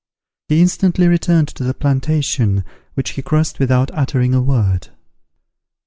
[0.47, 2.63] He instantly returned to the plantation,
[2.95, 4.87] which he crossed without uttering a word.